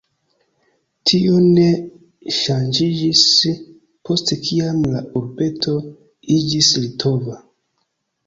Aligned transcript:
Tio 1.09 1.33
ne 1.57 1.65
ŝanĝiĝis, 2.37 3.21
post 4.09 4.33
kiam 4.47 4.79
la 4.95 5.03
urbeto 5.21 5.77
iĝis 6.39 6.71
litova. 6.87 7.37